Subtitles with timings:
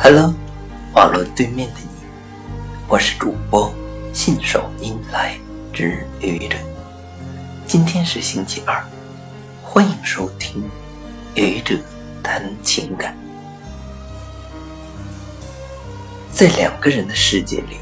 [0.00, 0.32] Hello，
[0.94, 2.06] 网络对面的你，
[2.86, 3.74] 我是主播
[4.14, 5.36] 信手拈来
[5.72, 6.56] 之愚者。
[7.66, 8.82] 今天是星期二，
[9.60, 10.62] 欢迎收听
[11.34, 11.76] 愚者
[12.22, 13.14] 谈情感。
[16.32, 17.78] 在两个人的世界里，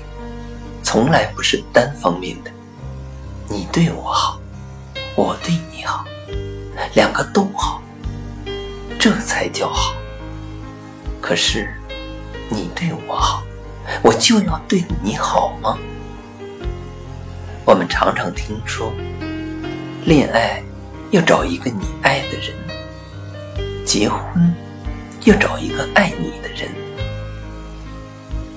[0.82, 2.50] 从来不是单方面的，
[3.46, 4.40] 你对我好，
[5.14, 6.04] 我对你好，
[6.94, 7.82] 两个都好，
[8.98, 9.94] 这才叫好。
[11.20, 11.70] 可是。
[12.48, 13.42] 你对我好，
[14.02, 15.76] 我就要对你好吗？
[17.64, 18.92] 我们常常听说，
[20.04, 20.62] 恋爱
[21.10, 22.54] 要找一个你爱的人，
[23.84, 24.22] 结婚
[25.24, 26.70] 要找一个爱你的人，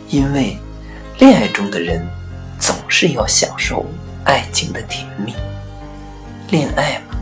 [0.09, 0.55] 因为
[1.17, 2.07] 恋爱中的人
[2.59, 3.83] 总是要享受
[4.25, 5.33] 爱情的甜蜜。
[6.51, 7.17] 恋爱嘛，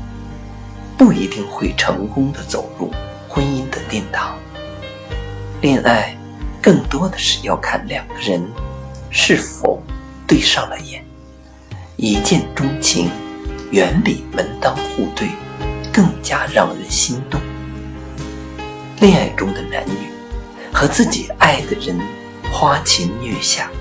[0.97, 2.91] 不一定会成功的走入
[3.29, 4.35] 婚姻的殿堂。
[5.61, 6.16] 恋爱。
[6.67, 8.45] 更多的是要看两个人
[9.09, 9.81] 是否
[10.27, 11.01] 对上了眼，
[11.95, 13.09] 一见钟情
[13.71, 15.29] 远比门当户对
[15.93, 17.39] 更加让人心动。
[18.99, 20.09] 恋爱中的男女
[20.73, 21.97] 和自己爱的人
[22.51, 23.71] 花前月下、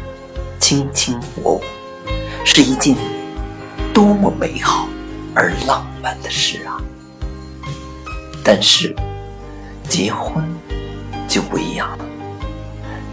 [0.61, 1.61] 卿卿我我，
[2.45, 2.95] 是一件
[3.93, 4.89] 多么美好
[5.35, 6.79] 而浪漫的事啊！
[8.45, 8.95] 但是
[9.89, 10.49] 结婚
[11.27, 12.05] 就不一样了。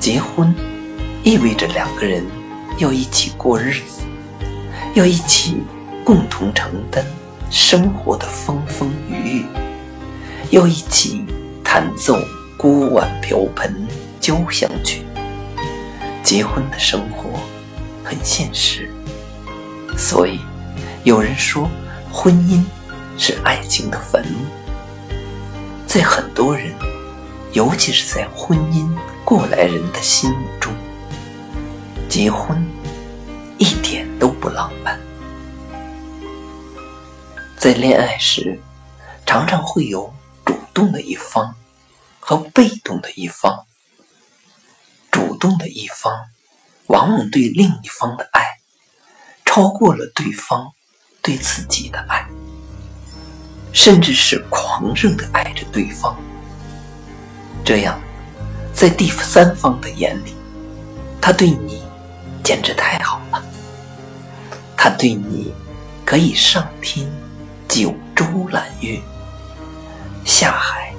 [0.04, 0.54] 结婚
[1.23, 2.26] 意味着两个人
[2.78, 4.02] 要一起过日子，
[4.96, 5.64] 要一起
[6.04, 7.06] 共同承担
[7.50, 9.46] 生活的风风雨雨，
[10.50, 11.24] 要一起
[11.64, 12.20] 弹奏
[12.58, 13.88] 锅碗瓢盆
[14.20, 15.04] 交响曲。
[16.22, 17.40] 结婚的生活
[18.04, 18.92] 很现实，
[19.98, 20.42] 所以
[21.06, 21.70] 有人说
[22.12, 22.62] 婚姻
[23.18, 25.16] 是爱情的坟墓。
[25.88, 26.74] 在很多人，
[27.54, 28.86] 尤其是在婚姻。
[29.26, 30.74] 过来人的心目中，
[32.10, 32.62] 结婚
[33.58, 35.00] 一点都不浪漫。
[37.58, 38.59] 在恋爱时，
[39.25, 40.14] 常常会有
[40.46, 41.56] 主动的一方
[42.20, 43.66] 和被动的一方。
[45.09, 46.12] 主动的一方
[46.88, 48.58] 往往对另一方的爱
[49.46, 50.74] 超过了对方
[51.22, 52.28] 对自己的爱，
[53.72, 56.18] 甚至是狂热的爱着对方。
[57.64, 58.03] 这样。
[58.73, 60.35] 在第三方的眼里，
[61.22, 61.84] 他对你
[62.44, 63.41] 简直太好了。
[64.75, 65.53] 他对你
[66.03, 67.09] 可以上天
[67.69, 69.00] 九州揽月，
[70.25, 70.94] 下海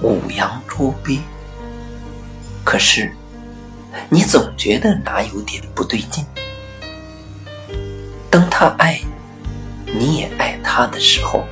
[0.00, 1.18] 五洋捉鳖。
[2.64, 3.12] 可是
[4.08, 6.24] 你总觉得哪有点不对劲。
[8.30, 9.00] 当他爱
[9.84, 11.44] 你，你也爱他的时候，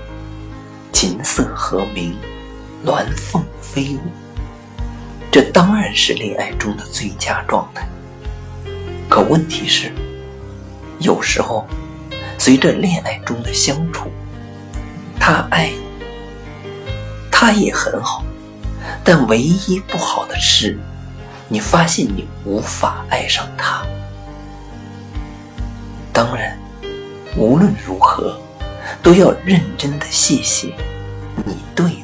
[0.93, 2.17] 琴瑟和鸣，
[2.85, 4.24] 鸾凤飞舞。
[5.35, 7.85] 这当然是恋爱中的最佳状态。
[9.09, 9.93] 可问题是，
[11.01, 11.67] 有时候
[12.39, 14.13] 随着恋爱中的相处，
[15.19, 15.81] 他爱你，
[17.33, 18.23] 他也很好，
[19.03, 20.79] 但唯一不好的是，
[21.49, 23.85] 你发现你无法爱上他。
[26.13, 26.57] 当然，
[27.37, 28.39] 无论如何，
[29.03, 30.73] 都要认真的谢谢
[31.45, 32.04] 你对